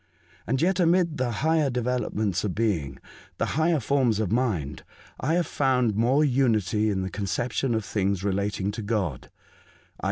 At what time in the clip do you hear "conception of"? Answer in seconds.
7.11-7.85